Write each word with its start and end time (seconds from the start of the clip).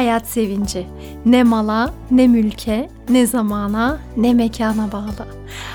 Hayat 0.00 0.26
sevinci 0.26 0.86
ne 1.26 1.42
mala, 1.42 1.94
ne 2.10 2.26
mülke, 2.26 2.90
ne 3.08 3.26
zamana, 3.26 3.98
ne 4.16 4.34
mekana 4.34 4.92
bağlı. 4.92 5.26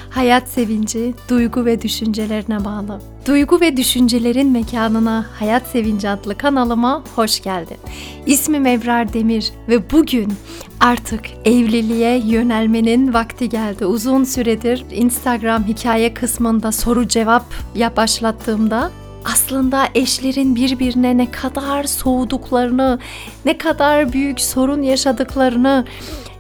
Hayat 0.10 0.48
sevinci 0.48 1.14
duygu 1.30 1.66
ve 1.66 1.82
düşüncelerine 1.82 2.66
bağlı. 2.66 3.02
Duygu 3.28 3.62
ve 3.62 3.78
düşüncelerin 3.78 4.52
mekanına 4.52 5.26
Hayat 5.40 5.68
Sevinci 5.68 6.10
adlı 6.10 6.38
kanalıma 6.38 7.04
hoş 7.16 7.40
geldin. 7.42 7.78
İsmim 8.26 8.66
Ebrar 8.66 9.14
Demir 9.14 9.52
ve 9.70 9.92
bugün 9.92 10.34
artık 10.80 11.22
evliliğe 11.46 12.18
yönelmenin 12.18 13.14
vakti 13.14 13.50
geldi. 13.50 13.86
Uzun 13.86 14.24
süredir 14.24 14.86
Instagram 14.92 15.64
hikaye 15.64 16.14
kısmında 16.14 16.72
soru 16.72 17.08
cevap 17.08 17.46
ya 17.76 17.96
başlattığımda 17.96 18.92
aslında 19.26 19.88
eşlerin 19.96 20.56
birbirine 20.56 21.18
ne 21.18 21.32
kadar 21.32 21.84
soğuduklarını, 21.84 23.00
ne 23.46 23.58
kadar 23.58 24.14
büyük 24.14 24.42
sorun 24.42 24.82
yaşadıklarını, 24.82 25.86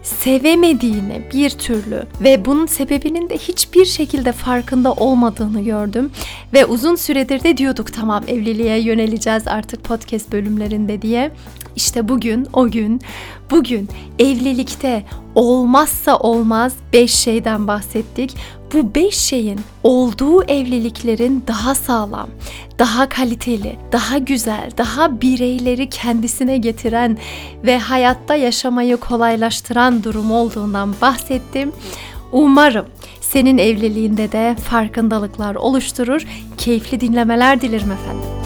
sevemediğini 0.03 1.21
bir 1.33 1.49
türlü 1.49 2.03
ve 2.21 2.45
bunun 2.45 2.65
sebebinin 2.65 3.29
de 3.29 3.37
hiçbir 3.37 3.85
şekilde 3.85 4.31
farkında 4.31 4.93
olmadığını 4.93 5.61
gördüm 5.61 6.11
ve 6.53 6.65
uzun 6.65 6.95
süredir 6.95 7.43
de 7.43 7.57
diyorduk 7.57 7.93
tamam 7.93 8.23
evliliğe 8.27 8.81
yöneleceğiz 8.81 9.47
artık 9.47 9.83
podcast 9.83 10.31
bölümlerinde 10.31 11.01
diye. 11.01 11.31
İşte 11.75 12.09
bugün 12.09 12.47
o 12.53 12.71
gün 12.71 13.01
bugün 13.51 13.89
evlilikte 14.19 15.03
olmazsa 15.35 16.17
olmaz 16.17 16.73
5 16.93 17.11
şeyden 17.13 17.67
bahsettik. 17.67 18.35
Bu 18.75 18.95
5 18.95 19.15
şeyin 19.15 19.59
olduğu 19.83 20.43
evliliklerin 20.43 21.43
daha 21.47 21.75
sağlam, 21.75 22.29
daha 22.79 23.09
kaliteli, 23.09 23.75
daha 23.91 24.17
güzel, 24.17 24.71
daha 24.77 25.21
bireyleri 25.21 25.89
kendisine 25.89 26.57
getiren 26.57 27.17
ve 27.63 27.79
hayatta 27.79 28.35
yaşamayı 28.35 28.97
kolaylaştıran 28.97 30.03
durum 30.03 30.31
olduğundan 30.31 30.95
bahsettim. 31.01 31.71
Umarım 32.31 32.85
senin 33.21 33.57
evliliğinde 33.57 34.31
de 34.31 34.55
farkındalıklar 34.69 35.55
oluşturur. 35.55 36.27
Keyifli 36.57 37.01
dinlemeler 37.01 37.61
dilerim 37.61 37.91
efendim. 37.91 38.44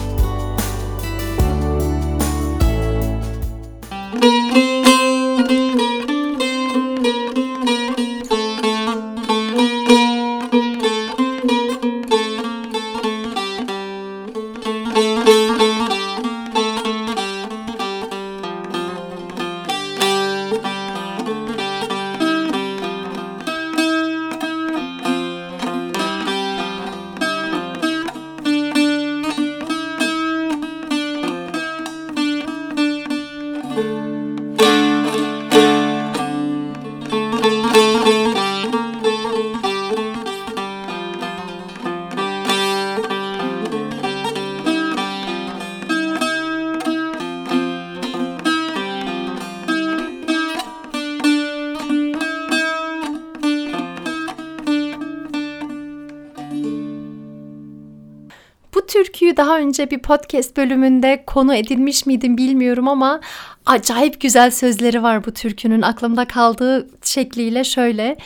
Daha 59.40 59.58
önce 59.58 59.90
bir 59.90 59.98
podcast 59.98 60.56
bölümünde 60.56 61.24
konu 61.26 61.54
edilmiş 61.54 62.06
miydim 62.06 62.36
bilmiyorum 62.36 62.88
ama 62.88 63.20
acayip 63.66 64.20
güzel 64.20 64.50
sözleri 64.50 65.02
var 65.02 65.24
bu 65.24 65.30
türkünün. 65.30 65.82
Aklımda 65.82 66.24
kaldığı 66.24 66.88
şekliyle 67.02 67.64
şöyle. 67.64 68.16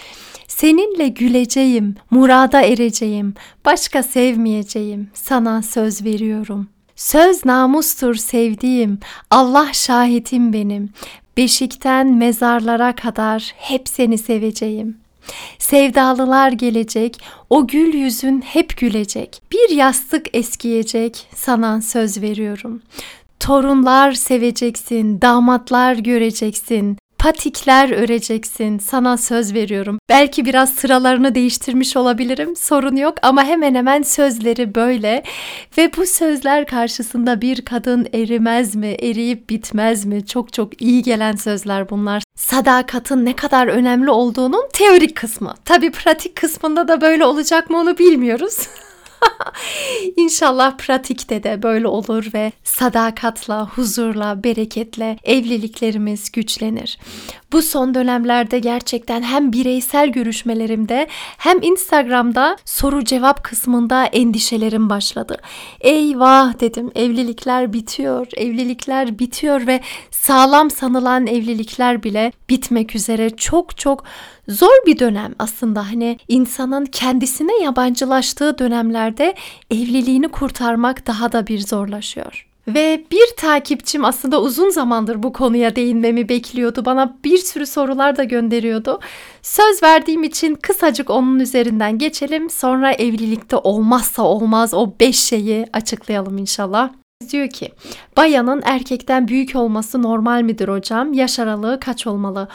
Seninle 0.49 1.09
güleceğim, 1.09 1.97
murada 2.11 2.63
ereceğim, 2.63 3.35
başka 3.65 4.03
sevmeyeceğim, 4.03 5.11
sana 5.15 5.63
söz 5.63 6.05
veriyorum. 6.05 6.69
Söz 6.97 7.45
namustur 7.45 8.15
sevdiğim, 8.15 8.99
Allah 9.31 9.69
şahitim 9.73 10.53
benim. 10.53 10.89
Beşikten 11.37 12.07
mezarlara 12.07 12.95
kadar 12.95 13.53
hep 13.57 13.89
seni 13.89 14.19
seveceğim. 14.19 15.04
Sevdalılar 15.59 16.53
gelecek, 16.53 17.21
o 17.51 17.67
gül 17.67 17.95
yüzün 17.95 18.41
hep 18.41 18.77
gülecek. 18.77 19.43
Bir 19.53 19.77
yastık 19.77 20.27
eskiyecek, 20.37 21.27
sana 21.35 21.83
söz 21.83 22.23
veriyorum. 22.23 22.83
Torunlar 23.41 24.13
seveceksin, 24.13 25.21
damatlar 25.21 25.95
göreceksin, 25.95 26.99
patikler 27.25 27.91
öreceksin. 27.91 28.79
Sana 28.79 29.17
söz 29.17 29.55
veriyorum. 29.55 29.99
Belki 30.09 30.45
biraz 30.45 30.71
sıralarını 30.71 31.35
değiştirmiş 31.35 31.97
olabilirim. 31.97 32.57
Sorun 32.57 32.97
yok 32.97 33.15
ama 33.23 33.45
hemen 33.45 33.75
hemen 33.75 34.03
sözleri 34.03 34.75
böyle. 34.75 35.23
Ve 35.79 35.91
bu 35.97 36.07
sözler 36.07 36.67
karşısında 36.67 37.41
bir 37.41 37.65
kadın 37.65 38.07
erimez 38.15 38.75
mi? 38.75 38.87
Eriyip 38.87 39.51
bitmez 39.51 40.05
mi? 40.05 40.27
Çok 40.27 40.53
çok 40.53 40.83
iyi 40.83 41.03
gelen 41.03 41.37
sözler 41.37 41.91
bunlar. 41.91 42.23
Sadakatın 42.37 43.25
ne 43.25 43.37
kadar 43.37 43.67
önemli 43.67 44.11
olduğunun 44.11 44.69
teorik 44.73 45.17
kısmı. 45.17 45.55
Tabii 45.65 45.91
pratik 45.91 46.37
kısmında 46.37 46.89
da 46.89 47.01
böyle 47.01 47.25
olacak 47.25 47.71
mı 47.71 47.79
onu 47.79 47.99
bilmiyoruz. 47.99 48.69
İnşallah 50.17 50.77
pratikte 50.77 51.43
de 51.43 51.63
böyle 51.63 51.87
olur 51.87 52.27
ve 52.35 52.53
sadakatla, 52.65 53.69
huzurla, 53.69 54.45
bereketle 54.45 55.19
evliliklerimiz 55.25 56.33
güçlenir. 56.33 56.99
Bu 57.53 57.63
son 57.63 57.95
dönemlerde 57.95 58.59
gerçekten 58.59 59.23
hem 59.23 59.53
bireysel 59.53 60.09
görüşmelerimde 60.09 61.09
hem 61.39 61.63
Instagram'da 61.63 62.57
soru 62.65 63.05
cevap 63.05 63.45
kısmında 63.45 64.05
endişelerim 64.05 64.91
başladı. 64.91 65.37
Eyvah 65.81 66.61
dedim 66.61 66.91
evlilikler 66.95 67.73
bitiyor, 67.73 68.27
evlilikler 68.37 69.19
bitiyor 69.19 69.67
ve 69.67 69.81
sağlam 70.11 70.71
sanılan 70.71 71.27
evlilikler 71.27 72.03
bile 72.03 72.33
bitmek 72.49 72.95
üzere 72.95 73.31
çok 73.31 73.77
çok 73.79 74.05
zor 74.49 74.87
bir 74.87 74.99
dönem 74.99 75.35
aslında 75.39 75.91
hani 75.91 76.19
insanın 76.29 76.85
kendisine 76.85 77.63
yabancılaştığı 77.63 78.59
dönemlerde 78.59 79.35
evliliğini 79.71 80.29
kurtarmak 80.29 81.07
daha 81.07 81.33
da 81.33 81.47
bir 81.47 81.61
zorlaşıyor. 81.61 82.47
Ve 82.69 83.05
bir 83.11 83.27
takipçim 83.37 84.05
aslında 84.05 84.43
uzun 84.43 84.71
zamandır 84.71 85.23
bu 85.23 85.33
konuya 85.33 85.77
değinmemi 85.77 86.29
bekliyordu. 86.29 86.85
Bana 86.85 87.17
bir 87.25 87.39
sürü 87.39 87.67
sorular 87.67 88.17
da 88.17 88.25
gönderiyordu. 88.25 89.01
Söz 89.43 89.83
verdiğim 89.83 90.23
için 90.23 90.55
kısacık 90.55 91.11
onun 91.11 91.41
üzerinden 91.41 91.99
geçelim. 91.99 92.51
Sonra 92.51 92.93
evlilikte 92.93 93.57
olmazsa 93.57 94.23
olmaz 94.23 94.75
o 94.75 94.93
beş 95.01 95.21
şeyi 95.21 95.67
açıklayalım 95.73 96.39
inşallah. 96.39 96.91
Diyor 97.31 97.49
ki, 97.49 97.73
bayanın 98.17 98.63
erkekten 98.65 99.29
büyük 99.29 99.57
olması 99.57 100.03
normal 100.03 100.43
midir 100.43 100.69
hocam? 100.69 101.13
Yaş 101.13 101.39
aralığı 101.39 101.81
kaç 101.81 102.07
olmalı? 102.07 102.49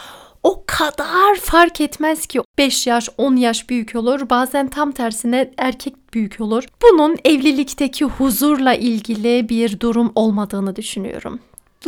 O 0.44 0.64
kadar 0.68 1.36
fark 1.36 1.82
etmez 1.82 2.26
ki 2.26 2.42
5 2.58 2.88
yaş 2.88 3.10
10 3.18 3.36
yaş 3.36 3.70
büyük 3.70 3.96
olur 3.96 4.30
bazen 4.30 4.68
tam 4.68 4.92
tersine 4.92 5.52
erkek 5.58 6.14
büyük 6.14 6.42
olur. 6.42 6.64
Bunun 6.82 7.18
evlilikteki 7.26 8.06
huzurla 8.06 8.74
ilgili 8.74 9.50
bir 9.50 9.80
durum 9.80 10.12
olmadığını 10.16 10.76
düşünüyorum. 10.76 11.40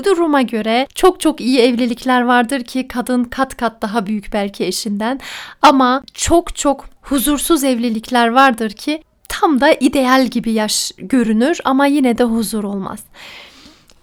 Duruma 0.05 0.41
göre 0.41 0.87
çok 0.95 1.19
çok 1.19 1.41
iyi 1.41 1.59
evlilikler 1.59 2.21
vardır 2.21 2.63
ki 2.63 2.87
kadın 2.87 3.23
kat 3.23 3.57
kat 3.57 3.81
daha 3.81 4.05
büyük 4.05 4.33
belki 4.33 4.65
eşinden 4.65 5.19
ama 5.61 6.03
çok 6.13 6.55
çok 6.55 6.85
huzursuz 7.01 7.63
evlilikler 7.63 8.27
vardır 8.27 8.69
ki 8.69 9.03
tam 9.29 9.61
da 9.61 9.73
ideal 9.73 10.27
gibi 10.27 10.51
yaş 10.51 10.91
görünür 10.97 11.59
ama 11.63 11.85
yine 11.85 12.17
de 12.17 12.23
huzur 12.23 12.63
olmaz. 12.63 12.99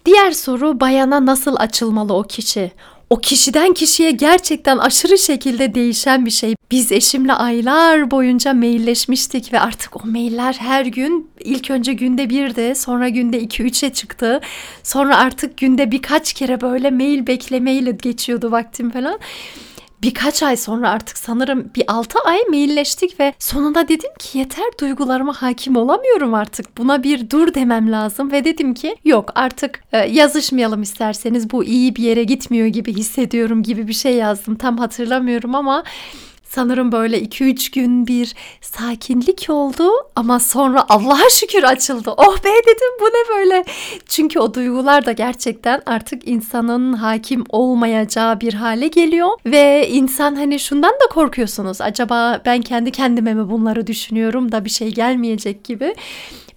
Diğer 0.06 0.30
soru 0.30 0.80
bayana 0.80 1.26
nasıl 1.26 1.56
açılmalı 1.56 2.14
o 2.14 2.22
kişi? 2.22 2.72
O 3.10 3.19
kişiden 3.19 3.72
kişiye 3.72 4.10
gerçekten 4.10 4.78
aşırı 4.78 5.19
şekilde 5.19 5.75
değişen 5.75 6.26
bir 6.26 6.31
şey. 6.31 6.55
Biz 6.70 6.93
eşimle 6.93 7.32
aylar 7.32 8.10
boyunca 8.10 8.55
mailleşmiştik 8.55 9.52
ve 9.52 9.60
artık 9.60 10.05
o 10.05 10.08
mailler 10.08 10.52
her 10.52 10.87
gün 10.87 11.31
ilk 11.40 11.70
önce 11.70 11.93
günde 11.93 12.31
bir 12.31 12.56
de 12.56 12.75
sonra 12.75 13.08
günde 13.08 13.40
iki 13.40 13.62
üçe 13.62 13.90
çıktı. 13.90 14.40
Sonra 14.82 15.16
artık 15.16 15.56
günde 15.56 15.90
birkaç 15.90 16.32
kere 16.32 16.60
böyle 16.60 16.90
mail 16.90 17.26
beklemeyle 17.26 17.90
geçiyordu 17.90 18.50
vaktim 18.50 18.90
falan. 18.90 19.19
Birkaç 20.02 20.42
ay 20.42 20.56
sonra 20.56 20.90
artık 20.90 21.18
sanırım 21.18 21.70
bir 21.76 21.84
6 21.88 22.18
ay 22.18 22.38
mailleştik 22.48 23.20
ve 23.20 23.34
sonunda 23.38 23.88
dedim 23.88 24.10
ki 24.18 24.38
yeter 24.38 24.66
duygularıma 24.80 25.42
hakim 25.42 25.76
olamıyorum 25.76 26.34
artık. 26.34 26.78
Buna 26.78 27.02
bir 27.02 27.30
dur 27.30 27.54
demem 27.54 27.92
lazım 27.92 28.32
ve 28.32 28.44
dedim 28.44 28.74
ki 28.74 28.96
yok 29.04 29.32
artık 29.34 29.82
e, 29.92 29.98
yazışmayalım 29.98 30.82
isterseniz 30.82 31.50
bu 31.50 31.64
iyi 31.64 31.96
bir 31.96 32.02
yere 32.02 32.24
gitmiyor 32.24 32.66
gibi 32.66 32.94
hissediyorum 32.94 33.62
gibi 33.62 33.88
bir 33.88 33.92
şey 33.92 34.14
yazdım. 34.14 34.54
Tam 34.54 34.78
hatırlamıyorum 34.78 35.54
ama 35.54 35.84
Sanırım 36.48 36.92
böyle 36.92 37.22
2-3 37.22 37.74
gün 37.74 38.06
bir 38.06 38.34
sakinlik 38.60 39.46
oldu 39.48 39.90
ama 40.16 40.40
sonra 40.40 40.84
Allah'a 40.88 41.30
şükür 41.30 41.62
açıldı. 41.62 42.10
Oh 42.16 42.36
be 42.44 42.48
dedim 42.66 42.92
bu 43.00 43.04
ne 43.04 43.36
böyle. 43.36 43.64
Çünkü 44.06 44.38
o 44.38 44.54
duygular 44.54 45.06
da 45.06 45.12
gerçekten 45.12 45.82
artık 45.86 46.28
insanın 46.28 46.92
hakim 46.92 47.44
olmayacağı 47.48 48.40
bir 48.40 48.54
hale 48.54 48.88
geliyor. 48.88 49.28
Ve 49.46 49.88
insan 49.88 50.34
hani 50.34 50.60
şundan 50.60 50.90
da 50.90 51.08
korkuyorsunuz. 51.10 51.80
Acaba 51.80 52.42
ben 52.46 52.62
kendi 52.62 52.90
kendime 52.90 53.34
mi 53.34 53.50
bunları 53.50 53.86
düşünüyorum 53.86 54.52
da 54.52 54.64
bir 54.64 54.70
şey 54.70 54.94
gelmeyecek 54.94 55.64
gibi. 55.64 55.94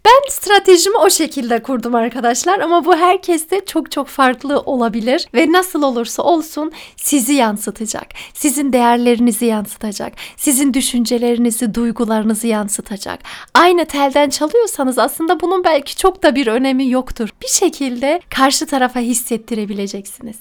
Ben 0.06 0.30
stratejimi 0.30 0.98
o 0.98 1.09
şekilde 1.09 1.63
kurdum 1.63 1.95
arkadaşlar 1.95 2.59
ama 2.59 2.86
bu 2.86 2.95
herkeste 2.95 3.65
çok 3.65 3.92
çok 3.92 4.07
farklı 4.07 4.59
olabilir 4.59 5.27
ve 5.33 5.51
nasıl 5.51 5.83
olursa 5.83 6.24
olsun 6.24 6.71
sizi 6.95 7.33
yansıtacak. 7.33 8.07
Sizin 8.33 8.74
değerlerinizi 8.74 9.45
yansıtacak. 9.45 10.13
Sizin 10.38 10.74
düşüncelerinizi, 10.74 11.74
duygularınızı 11.74 12.48
yansıtacak. 12.48 13.19
Aynı 13.53 13.86
telden 13.86 14.30
çalıyorsanız 14.30 15.00
aslında 15.00 15.39
bunun 15.39 15.63
belki 15.63 15.95
çok 15.95 16.24
da 16.24 16.36
bir 16.36 16.47
önemi 16.47 16.89
yoktur. 16.89 17.30
Bir 17.42 17.47
şekilde 17.47 18.21
karşı 18.30 18.65
tarafa 18.65 19.00
hissettirebileceksiniz. 19.00 20.36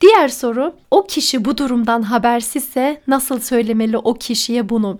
Diğer 0.00 0.28
soru 0.28 0.72
o 0.90 1.06
kişi 1.06 1.44
bu 1.44 1.58
durumdan 1.58 2.02
habersizse 2.02 3.02
nasıl 3.06 3.40
söylemeli 3.40 3.98
o 3.98 4.14
kişiye 4.14 4.68
bunu? 4.68 4.98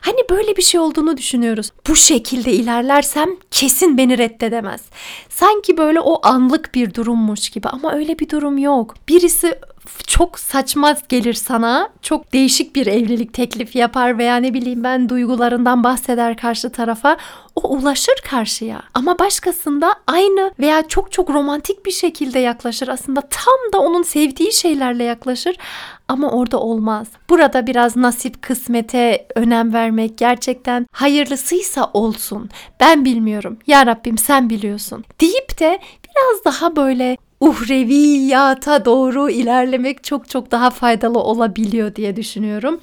Hani 0.00 0.18
böyle 0.30 0.56
bir 0.56 0.62
şey 0.62 0.80
olduğunu 0.80 1.16
düşünüyoruz. 1.16 1.70
Bu 1.88 1.96
şekilde 1.96 2.52
ilerlersem 2.52 3.30
kesin 3.50 3.98
beni 3.98 4.18
reddedemez. 4.18 4.80
Sanki 5.28 5.76
böyle 5.76 6.00
o 6.00 6.26
anlık 6.26 6.74
bir 6.74 6.94
durummuş 6.94 7.50
gibi 7.50 7.68
ama 7.68 7.94
öyle 7.94 8.18
bir 8.18 8.28
durum 8.28 8.58
yok. 8.58 8.94
Birisi 9.08 9.58
çok 10.06 10.38
saçma 10.38 10.96
gelir 11.08 11.34
sana. 11.34 11.88
Çok 12.02 12.32
değişik 12.32 12.76
bir 12.76 12.86
evlilik 12.86 13.32
teklifi 13.32 13.78
yapar 13.78 14.18
veya 14.18 14.36
ne 14.36 14.54
bileyim 14.54 14.84
ben 14.84 15.08
duygularından 15.08 15.84
bahseder 15.84 16.36
karşı 16.36 16.70
tarafa. 16.70 17.16
O 17.56 17.68
ulaşır 17.68 18.14
karşıya. 18.30 18.82
Ama 18.94 19.18
başkasında 19.18 19.94
aynı 20.06 20.50
veya 20.58 20.88
çok 20.88 21.12
çok 21.12 21.30
romantik 21.30 21.86
bir 21.86 21.90
şekilde 21.90 22.38
yaklaşır. 22.38 22.88
Aslında 22.88 23.20
tam 23.20 23.72
da 23.72 23.78
onun 23.78 24.02
sevdiği 24.02 24.52
şeylerle 24.52 25.04
yaklaşır 25.04 25.56
ama 26.08 26.30
orada 26.30 26.58
olmaz. 26.60 27.08
Burada 27.30 27.66
biraz 27.66 27.96
nasip 27.96 28.42
kısmete 28.42 29.26
önem 29.34 29.72
vermek 29.72 30.18
gerçekten 30.18 30.86
hayırlısıysa 30.92 31.90
olsun. 31.94 32.50
Ben 32.80 33.04
bilmiyorum. 33.04 33.58
Ya 33.66 33.86
Rabbim 33.86 34.18
sen 34.18 34.50
biliyorsun. 34.50 35.04
Deyip 35.20 35.60
de 35.60 35.78
biraz 36.04 36.44
daha 36.44 36.76
böyle 36.76 37.16
uhreviyata 37.42 38.84
doğru 38.84 39.30
ilerlemek 39.30 40.04
çok 40.04 40.28
çok 40.28 40.50
daha 40.50 40.70
faydalı 40.70 41.18
olabiliyor 41.18 41.94
diye 41.94 42.16
düşünüyorum. 42.16 42.80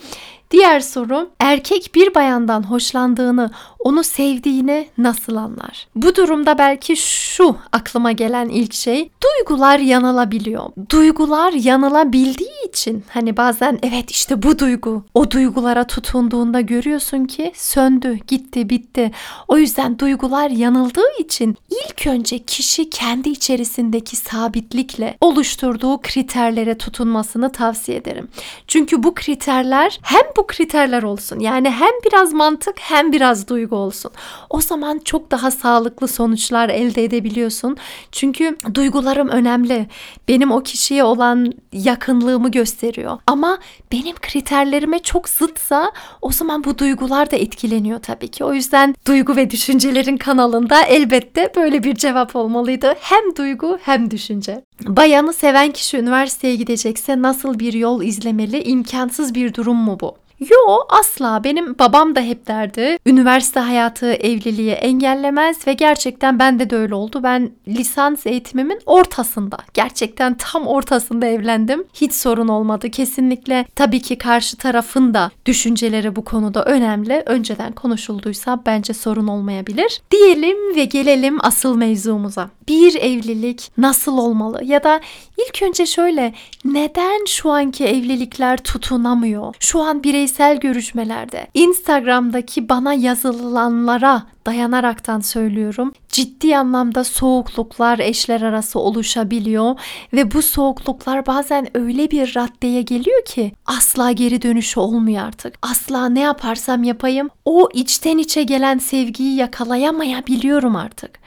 Diğer 0.51 0.79
soru 0.79 1.29
erkek 1.39 1.91
bir 1.95 2.15
bayandan 2.15 2.63
hoşlandığını, 2.63 3.51
onu 3.79 4.03
sevdiğini 4.03 4.87
nasıl 4.97 5.35
anlar? 5.35 5.87
Bu 5.95 6.15
durumda 6.15 6.57
belki 6.57 6.95
şu 6.97 7.55
aklıma 7.71 8.11
gelen 8.11 8.49
ilk 8.49 8.73
şey 8.73 9.11
duygular 9.23 9.79
yanılabiliyor. 9.79 10.69
Duygular 10.91 11.53
yanılabildiği 11.53 12.67
için 12.69 13.03
hani 13.09 13.37
bazen 13.37 13.79
evet 13.83 14.11
işte 14.11 14.43
bu 14.43 14.59
duygu 14.59 15.03
o 15.13 15.31
duygulara 15.31 15.87
tutunduğunda 15.87 16.61
görüyorsun 16.61 17.25
ki 17.25 17.51
söndü, 17.55 18.19
gitti, 18.27 18.69
bitti. 18.69 19.11
O 19.47 19.57
yüzden 19.57 19.99
duygular 19.99 20.49
yanıldığı 20.49 21.19
için 21.19 21.57
ilk 21.69 22.07
önce 22.07 22.39
kişi 22.39 22.89
kendi 22.89 23.29
içerisindeki 23.29 24.15
sabitlikle 24.15 25.17
oluşturduğu 25.21 26.01
kriterlere 26.01 26.77
tutunmasını 26.77 27.51
tavsiye 27.51 27.97
ederim. 27.97 28.27
Çünkü 28.67 29.03
bu 29.03 29.15
kriterler 29.15 29.99
hem 30.01 30.23
bu 30.39 30.47
kriterler 30.47 31.03
olsun. 31.03 31.39
Yani 31.39 31.69
hem 31.69 31.91
biraz 32.05 32.33
mantık 32.33 32.75
hem 32.79 33.11
biraz 33.11 33.47
duygu 33.47 33.75
olsun. 33.75 34.11
O 34.49 34.61
zaman 34.61 34.99
çok 34.99 35.31
daha 35.31 35.51
sağlıklı 35.51 36.07
sonuçlar 36.07 36.69
elde 36.69 37.03
edebiliyorsun. 37.03 37.77
Çünkü 38.11 38.57
duygularım 38.73 39.27
önemli. 39.27 39.87
Benim 40.27 40.51
o 40.51 40.63
kişiye 40.63 41.03
olan 41.03 41.53
yakınlığımı 41.73 42.51
gösteriyor. 42.51 43.17
Ama 43.27 43.57
benim 43.91 44.15
kriterlerime 44.15 44.99
çok 44.99 45.29
zıtsa 45.29 45.91
o 46.21 46.31
zaman 46.31 46.63
bu 46.63 46.77
duygular 46.77 47.31
da 47.31 47.35
etkileniyor 47.35 47.99
tabii 47.99 48.27
ki. 48.27 48.43
O 48.43 48.53
yüzden 48.53 48.95
duygu 49.07 49.35
ve 49.35 49.49
düşüncelerin 49.49 50.17
kanalında 50.17 50.81
elbette 50.81 51.51
böyle 51.55 51.83
bir 51.83 51.95
cevap 51.95 52.35
olmalıydı. 52.35 52.93
Hem 52.99 53.35
duygu 53.35 53.79
hem 53.81 54.11
düşünce. 54.11 54.63
Bayanı 54.85 55.33
seven 55.33 55.71
kişi 55.71 55.97
üniversiteye 55.97 56.55
gidecekse 56.55 57.21
nasıl 57.21 57.59
bir 57.59 57.73
yol 57.73 58.03
izlemeli? 58.03 58.63
İmkansız 58.63 59.35
bir 59.35 59.53
durum 59.53 59.77
mu 59.77 59.97
bu? 60.01 60.28
Yo 60.39 60.77
asla 60.89 61.43
benim 61.43 61.79
babam 61.79 62.15
da 62.15 62.21
hep 62.21 62.47
derdi 62.47 62.97
üniversite 63.05 63.59
hayatı 63.59 64.13
evliliği 64.13 64.71
engellemez 64.71 65.67
ve 65.67 65.73
gerçekten 65.73 66.39
bende 66.39 66.69
de 66.69 66.75
öyle 66.75 66.95
oldu. 66.95 67.23
Ben 67.23 67.51
lisans 67.67 68.25
eğitimimin 68.25 68.79
ortasında 68.85 69.57
gerçekten 69.73 70.33
tam 70.37 70.67
ortasında 70.67 71.25
evlendim. 71.25 71.83
Hiç 71.93 72.13
sorun 72.13 72.47
olmadı 72.47 72.91
kesinlikle. 72.91 73.65
Tabii 73.75 74.01
ki 74.01 74.17
karşı 74.17 74.57
tarafın 74.57 75.13
da 75.13 75.31
düşünceleri 75.45 76.15
bu 76.15 76.25
konuda 76.25 76.65
önemli. 76.65 77.23
Önceden 77.25 77.71
konuşulduysa 77.71 78.59
bence 78.65 78.93
sorun 78.93 79.27
olmayabilir. 79.27 80.01
Diyelim 80.11 80.75
ve 80.75 80.85
gelelim 80.85 81.37
asıl 81.41 81.75
mevzumuza. 81.75 82.49
Bir 82.67 82.95
evlilik 82.95 83.71
nasıl 83.77 84.17
olmalı 84.17 84.63
ya 84.63 84.83
da 84.83 85.01
ilk 85.37 85.61
önce 85.63 85.85
şöyle 85.85 86.33
neden 86.65 87.25
şu 87.25 87.51
anki 87.51 87.85
evlilikler 87.85 88.57
tutunamıyor? 88.57 89.55
Şu 89.59 89.81
an 89.81 90.03
birey 90.03 90.27
bireysel 90.29 90.59
görüşmelerde 90.59 91.47
Instagram'daki 91.53 92.69
bana 92.69 92.93
yazılanlara 92.93 94.23
dayanaraktan 94.45 95.19
söylüyorum. 95.19 95.93
Ciddi 96.09 96.57
anlamda 96.57 97.03
soğukluklar 97.03 97.99
eşler 97.99 98.41
arası 98.41 98.79
oluşabiliyor 98.79 99.79
ve 100.13 100.31
bu 100.31 100.41
soğukluklar 100.41 101.25
bazen 101.25 101.77
öyle 101.77 102.11
bir 102.11 102.35
raddeye 102.35 102.81
geliyor 102.81 103.25
ki 103.25 103.51
asla 103.65 104.11
geri 104.11 104.41
dönüşü 104.41 104.79
olmuyor 104.79 105.23
artık. 105.23 105.55
Asla 105.61 106.09
ne 106.09 106.19
yaparsam 106.19 106.83
yapayım 106.83 107.29
o 107.45 107.69
içten 107.73 108.17
içe 108.17 108.43
gelen 108.43 108.77
sevgiyi 108.77 109.35
yakalayamayabiliyorum 109.35 110.75
artık. 110.75 111.19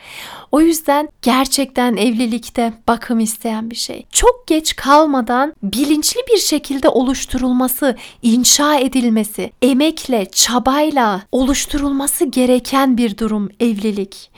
O 0.52 0.60
yüzden 0.60 1.08
gerçekten 1.22 1.96
evlilikte 1.96 2.72
bakım 2.88 3.20
isteyen 3.20 3.70
bir 3.70 3.76
şey. 3.76 4.06
Çok 4.12 4.46
geç 4.46 4.76
kalmadan 4.76 5.54
bilinçli 5.62 6.20
bir 6.32 6.38
şekilde 6.38 6.88
oluşturulması, 6.88 7.96
inşa 8.22 8.78
edilmesi, 8.78 9.52
emekle, 9.62 10.26
çabayla 10.32 11.22
oluşturulması 11.32 12.24
gereken 12.24 12.96
bir 12.96 13.18
durum 13.18 13.48
evlilik. 13.60 14.30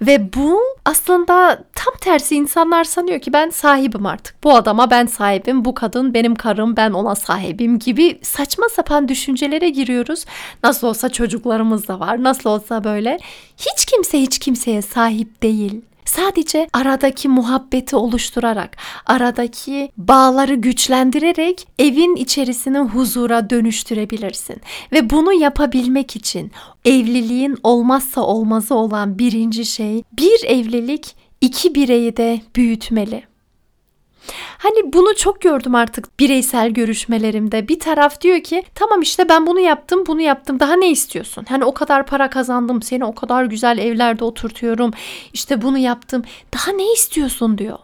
Ve 0.00 0.32
bu 0.32 0.60
aslında 0.84 1.64
tam 1.74 1.94
tersi 2.00 2.36
insanlar 2.36 2.84
sanıyor 2.84 3.20
ki 3.20 3.32
ben 3.32 3.50
sahibim 3.50 4.06
artık. 4.06 4.44
Bu 4.44 4.54
adama 4.54 4.90
ben 4.90 5.06
sahibim, 5.06 5.64
bu 5.64 5.74
kadın 5.74 6.14
benim 6.14 6.34
karım, 6.34 6.76
ben 6.76 6.90
ona 6.90 7.14
sahibim 7.14 7.78
gibi 7.78 8.18
saçma 8.22 8.68
sapan 8.68 9.08
düşüncelere 9.08 9.68
giriyoruz. 9.68 10.24
Nasıl 10.64 10.86
olsa 10.86 11.08
çocuklarımız 11.08 11.88
da 11.88 12.00
var, 12.00 12.22
nasıl 12.22 12.50
olsa 12.50 12.84
böyle. 12.84 13.18
Hiç 13.56 13.84
kimse 13.84 14.20
hiç 14.20 14.38
kimseye 14.38 14.82
sahip 14.82 15.42
değil. 15.42 15.82
Sadece 16.06 16.68
aradaki 16.72 17.28
muhabbeti 17.28 17.96
oluşturarak, 17.96 18.76
aradaki 19.06 19.92
bağları 19.96 20.54
güçlendirerek 20.54 21.68
evin 21.78 22.16
içerisini 22.16 22.78
huzura 22.78 23.50
dönüştürebilirsin. 23.50 24.56
Ve 24.92 25.10
bunu 25.10 25.32
yapabilmek 25.32 26.16
için 26.16 26.52
evliliğin 26.84 27.56
olmazsa 27.62 28.20
olmazı 28.20 28.74
olan 28.74 29.18
birinci 29.18 29.66
şey 29.66 30.02
bir 30.18 30.44
evlilik 30.44 31.16
iki 31.40 31.74
bireyi 31.74 32.16
de 32.16 32.40
büyütmeli. 32.56 33.35
Hani 34.58 34.92
bunu 34.92 35.14
çok 35.16 35.40
gördüm 35.40 35.74
artık 35.74 36.20
bireysel 36.20 36.70
görüşmelerimde. 36.70 37.68
Bir 37.68 37.80
taraf 37.80 38.20
diyor 38.20 38.40
ki 38.40 38.62
tamam 38.74 39.02
işte 39.02 39.28
ben 39.28 39.46
bunu 39.46 39.60
yaptım 39.60 40.06
bunu 40.06 40.20
yaptım 40.20 40.60
daha 40.60 40.74
ne 40.74 40.90
istiyorsun? 40.90 41.46
Hani 41.48 41.64
o 41.64 41.74
kadar 41.74 42.06
para 42.06 42.30
kazandım 42.30 42.82
seni 42.82 43.04
o 43.04 43.14
kadar 43.14 43.44
güzel 43.44 43.78
evlerde 43.78 44.24
oturtuyorum 44.24 44.90
işte 45.32 45.62
bunu 45.62 45.78
yaptım 45.78 46.22
daha 46.54 46.72
ne 46.72 46.92
istiyorsun 46.92 47.58
diyor. 47.58 47.78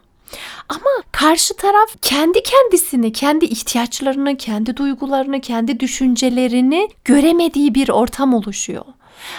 Ama 0.69 0.91
karşı 1.13 1.57
taraf 1.57 1.91
kendi 2.03 2.43
kendisini, 2.43 3.13
kendi 3.13 3.45
ihtiyaçlarını, 3.45 4.37
kendi 4.37 4.77
duygularını, 4.77 5.41
kendi 5.41 5.81
düşüncelerini 5.81 6.89
göremediği 7.05 7.75
bir 7.75 7.89
ortam 7.89 8.35
oluşuyor. 8.35 8.85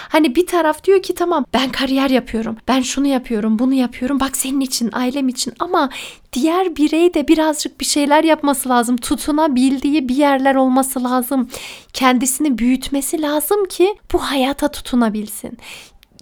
Hani 0.08 0.34
bir 0.34 0.46
taraf 0.46 0.84
diyor 0.84 1.02
ki 1.02 1.14
tamam 1.14 1.44
ben 1.54 1.72
kariyer 1.72 2.10
yapıyorum. 2.10 2.56
Ben 2.68 2.80
şunu 2.80 3.06
yapıyorum, 3.06 3.58
bunu 3.58 3.74
yapıyorum. 3.74 4.20
Bak 4.20 4.36
senin 4.36 4.60
için, 4.60 4.90
ailem 4.92 5.28
için 5.28 5.52
ama 5.58 5.90
diğer 6.32 6.76
birey 6.76 7.14
de 7.14 7.28
birazcık 7.28 7.80
bir 7.80 7.84
şeyler 7.84 8.24
yapması 8.24 8.68
lazım. 8.68 8.96
Tutunabildiği 8.96 10.08
bir 10.08 10.16
yerler 10.16 10.54
olması 10.54 11.04
lazım. 11.04 11.48
Kendisini 11.92 12.58
büyütmesi 12.58 13.22
lazım 13.22 13.64
ki 13.64 13.94
bu 14.12 14.18
hayata 14.18 14.68
tutunabilsin 14.68 15.58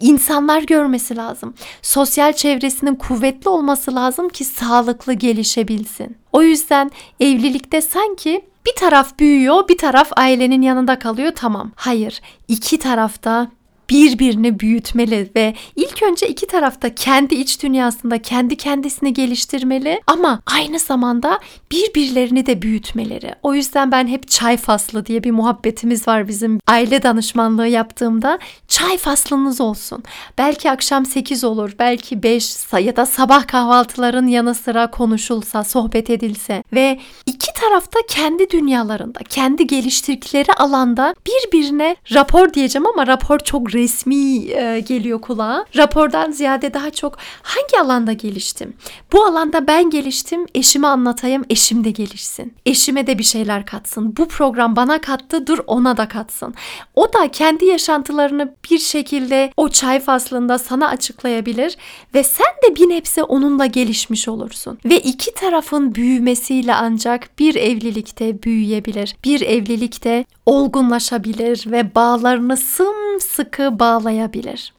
insanlar 0.02 0.62
görmesi 0.62 1.16
lazım. 1.16 1.54
Sosyal 1.82 2.32
çevresinin 2.32 2.94
kuvvetli 2.94 3.48
olması 3.48 3.94
lazım 3.94 4.28
ki 4.28 4.44
sağlıklı 4.44 5.12
gelişebilsin. 5.12 6.16
O 6.32 6.42
yüzden 6.42 6.90
evlilikte 7.20 7.80
sanki 7.80 8.44
bir 8.66 8.74
taraf 8.76 9.18
büyüyor, 9.18 9.68
bir 9.68 9.78
taraf 9.78 10.10
ailenin 10.16 10.62
yanında 10.62 10.98
kalıyor 10.98 11.32
tamam. 11.36 11.70
Hayır, 11.76 12.20
iki 12.48 12.78
tarafta 12.78 13.48
birbirini 13.92 14.60
büyütmeli 14.60 15.30
ve 15.36 15.54
ilk 15.76 16.02
önce 16.02 16.28
iki 16.28 16.46
tarafta 16.46 16.94
kendi 16.94 17.34
iç 17.34 17.62
dünyasında 17.62 18.22
kendi 18.22 18.56
kendisini 18.56 19.12
geliştirmeli 19.12 20.00
ama 20.06 20.40
aynı 20.46 20.78
zamanda 20.78 21.40
birbirlerini 21.72 22.46
de 22.46 22.62
büyütmeleri. 22.62 23.34
O 23.42 23.54
yüzden 23.54 23.92
ben 23.92 24.06
hep 24.06 24.28
çay 24.28 24.56
faslı 24.56 25.06
diye 25.06 25.24
bir 25.24 25.30
muhabbetimiz 25.30 26.08
var 26.08 26.28
bizim 26.28 26.60
aile 26.66 27.02
danışmanlığı 27.02 27.66
yaptığımda. 27.66 28.38
Çay 28.68 28.96
faslınız 28.96 29.60
olsun. 29.60 30.02
Belki 30.38 30.70
akşam 30.70 31.06
8 31.06 31.44
olur, 31.44 31.72
belki 31.78 32.22
5 32.22 32.56
ya 32.80 32.96
da 32.96 33.06
sabah 33.06 33.46
kahvaltıların 33.46 34.26
yanı 34.26 34.54
sıra 34.54 34.90
konuşulsa, 34.90 35.64
sohbet 35.64 36.10
edilse 36.10 36.62
ve 36.72 36.98
iki 37.26 37.52
tarafta 37.60 37.98
kendi 38.08 38.50
dünyalarında, 38.50 39.18
kendi 39.18 39.66
geliştirdikleri 39.66 40.52
alanda 40.52 41.14
birbirine 41.26 41.96
rapor 42.12 42.54
diyeceğim 42.54 42.86
ama 42.86 43.06
rapor 43.06 43.38
çok 43.38 43.74
resmi 43.82 44.50
e, 44.50 44.80
geliyor 44.80 45.20
kulağa. 45.20 45.64
Rapordan 45.76 46.30
ziyade 46.30 46.74
daha 46.74 46.90
çok 46.90 47.18
hangi 47.42 47.84
alanda 47.84 48.12
geliştim? 48.12 48.74
Bu 49.12 49.24
alanda 49.24 49.66
ben 49.66 49.90
geliştim, 49.90 50.46
eşime 50.54 50.86
anlatayım, 50.86 51.44
eşim 51.50 51.84
de 51.84 51.90
gelişsin. 51.90 52.54
Eşime 52.66 53.06
de 53.06 53.18
bir 53.18 53.24
şeyler 53.24 53.66
katsın. 53.66 54.16
Bu 54.16 54.28
program 54.28 54.76
bana 54.76 55.00
kattı, 55.00 55.46
dur 55.46 55.58
ona 55.66 55.96
da 55.96 56.08
katsın. 56.08 56.54
O 56.94 57.12
da 57.12 57.28
kendi 57.28 57.64
yaşantılarını 57.64 58.54
bir 58.70 58.78
şekilde 58.78 59.52
o 59.56 59.68
çay 59.68 60.00
faslında 60.00 60.58
sana 60.58 60.88
açıklayabilir 60.88 61.76
ve 62.14 62.24
sen 62.24 62.46
de 62.64 62.76
bir 62.76 62.88
nebze 62.88 63.22
onunla 63.22 63.66
gelişmiş 63.66 64.28
olursun. 64.28 64.78
Ve 64.84 64.98
iki 64.98 65.34
tarafın 65.34 65.94
büyümesiyle 65.94 66.74
ancak 66.74 67.38
bir 67.38 67.54
evlilikte 67.54 68.42
büyüyebilir. 68.42 69.16
Bir 69.24 69.40
evlilikte 69.40 70.24
olgunlaşabilir 70.46 71.64
ve 71.66 71.94
bağlarını 71.94 72.56
sımsıkı 72.56 73.78
bağlayabilir. 73.78 74.72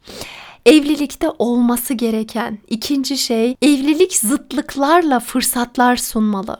Evlilikte 0.65 1.29
olması 1.29 1.93
gereken 1.93 2.57
ikinci 2.69 3.17
şey 3.17 3.55
evlilik 3.61 4.15
zıtlıklarla 4.15 5.19
fırsatlar 5.19 5.95
sunmalı. 5.95 6.57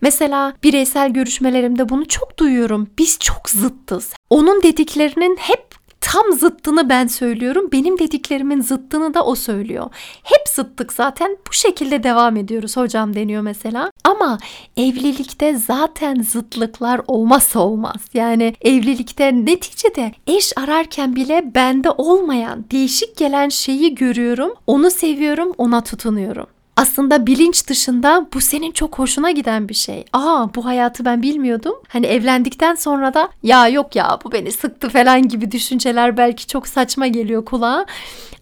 Mesela 0.00 0.54
bireysel 0.62 1.10
görüşmelerimde 1.10 1.88
bunu 1.88 2.08
çok 2.08 2.38
duyuyorum. 2.38 2.90
Biz 2.98 3.18
çok 3.18 3.50
zıttız. 3.50 4.12
Onun 4.30 4.62
dediklerinin 4.62 5.36
hep 5.36 5.70
tam 6.00 6.32
zıttını 6.32 6.88
ben 6.88 7.06
söylüyorum. 7.06 7.68
Benim 7.72 7.98
dediklerimin 7.98 8.60
zıttını 8.60 9.14
da 9.14 9.24
o 9.24 9.34
söylüyor. 9.34 9.90
Hep 10.22 10.39
zıttık 10.50 10.92
zaten. 10.92 11.36
Bu 11.48 11.52
şekilde 11.52 12.02
devam 12.02 12.36
ediyoruz 12.36 12.76
hocam 12.76 13.14
deniyor 13.14 13.42
mesela. 13.42 13.92
Ama 14.04 14.38
evlilikte 14.76 15.56
zaten 15.56 16.22
zıtlıklar 16.22 17.00
olmazsa 17.06 17.60
olmaz. 17.60 18.00
Yani 18.14 18.54
evlilikte 18.60 19.32
neticede 19.32 20.12
eş 20.26 20.52
ararken 20.58 21.16
bile 21.16 21.54
bende 21.54 21.90
olmayan, 21.90 22.64
değişik 22.70 23.16
gelen 23.16 23.48
şeyi 23.48 23.94
görüyorum. 23.94 24.54
Onu 24.66 24.90
seviyorum, 24.90 25.52
ona 25.58 25.80
tutunuyorum 25.84 26.46
aslında 26.76 27.26
bilinç 27.26 27.68
dışında 27.68 28.26
bu 28.34 28.40
senin 28.40 28.72
çok 28.72 28.98
hoşuna 28.98 29.30
giden 29.30 29.68
bir 29.68 29.74
şey. 29.74 30.04
Aa 30.12 30.54
bu 30.54 30.64
hayatı 30.64 31.04
ben 31.04 31.22
bilmiyordum. 31.22 31.74
Hani 31.88 32.06
evlendikten 32.06 32.74
sonra 32.74 33.14
da 33.14 33.28
ya 33.42 33.68
yok 33.68 33.96
ya 33.96 34.18
bu 34.24 34.32
beni 34.32 34.52
sıktı 34.52 34.88
falan 34.88 35.28
gibi 35.28 35.50
düşünceler 35.50 36.16
belki 36.16 36.46
çok 36.46 36.68
saçma 36.68 37.06
geliyor 37.06 37.44
kulağa. 37.44 37.86